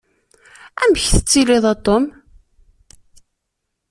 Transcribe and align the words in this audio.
Amek 0.81 1.03
tettiliḍ 1.11 1.65
a 1.73 1.75
Tom? 1.85 2.05